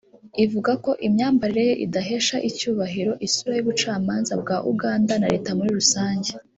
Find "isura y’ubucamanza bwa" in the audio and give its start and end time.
3.27-4.57